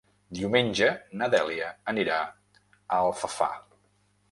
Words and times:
Diumenge 0.37 0.87
na 1.21 1.27
Dèlia 1.35 1.69
anirà 1.95 2.17
a 2.25 3.01
Alfafar. 3.03 3.53